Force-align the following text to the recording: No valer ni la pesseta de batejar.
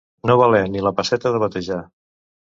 No 0.29 0.37
valer 0.39 0.61
ni 0.75 0.81
la 0.87 0.93
pesseta 1.01 1.33
de 1.37 1.43
batejar. 1.45 1.79